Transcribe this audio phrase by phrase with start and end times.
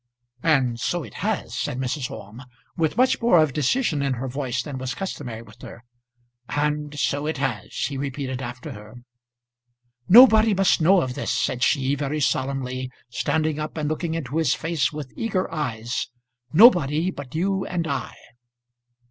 [0.41, 2.09] "And so it has," said Mrs.
[2.09, 2.41] Orme,
[2.75, 5.83] with much more of decision in her voice than was customary with her.
[6.49, 8.95] "And so it has," he repeated after her.
[10.09, 14.55] "Nobody must know of this," said she very solemnly, standing up and looking into his
[14.55, 16.07] face with eager eyes.
[16.51, 18.15] "Nobody but you and I."